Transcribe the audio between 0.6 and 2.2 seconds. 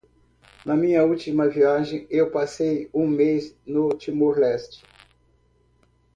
Na minha última viagem